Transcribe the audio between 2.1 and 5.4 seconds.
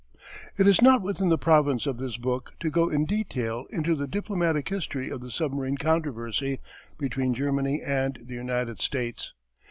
book to go in detail into the diplomatic history of the